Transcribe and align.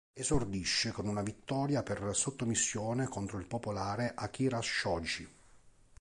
Esordisce 0.15 0.89
con 0.91 1.07
una 1.07 1.21
vittoria 1.21 1.83
per 1.83 2.09
sottomissione 2.15 3.05
contro 3.05 3.37
il 3.37 3.45
popolare 3.45 4.11
Akira 4.15 4.59
Shoji. 4.59 5.29